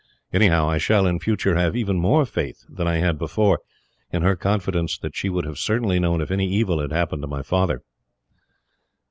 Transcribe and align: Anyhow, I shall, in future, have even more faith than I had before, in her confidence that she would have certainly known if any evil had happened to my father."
Anyhow, 0.33 0.67
I 0.67 0.79
shall, 0.79 1.05
in 1.05 1.19
future, 1.19 1.53
have 1.55 1.75
even 1.75 1.99
more 1.99 2.25
faith 2.25 2.65
than 2.67 2.87
I 2.87 2.95
had 2.97 3.19
before, 3.19 3.59
in 4.11 4.23
her 4.23 4.35
confidence 4.35 4.97
that 4.97 5.15
she 5.15 5.29
would 5.29 5.45
have 5.45 5.59
certainly 5.59 5.99
known 5.99 6.21
if 6.21 6.31
any 6.31 6.49
evil 6.51 6.79
had 6.79 6.91
happened 6.91 7.21
to 7.21 7.27
my 7.27 7.43
father." 7.43 7.83